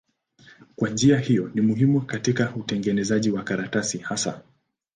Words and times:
Kwa 0.75 0.89
njia 0.89 1.19
hiyo 1.19 1.51
ni 1.53 1.61
muhimu 1.61 2.01
katika 2.01 2.55
utengenezaji 2.55 3.31
wa 3.31 3.43
karatasi 3.43 3.97
hasa. 3.97 4.41